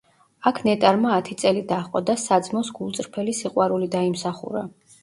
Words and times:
აქ 0.51 0.61
ნეტარმა 0.67 1.11
ათი 1.17 1.37
წელი 1.43 1.63
დაჰყო 1.73 2.01
და 2.09 2.17
საძმოს 2.25 2.75
გულწრფელი 2.81 3.39
სიყვარული 3.43 3.95
დაიმსახურა. 3.99 4.69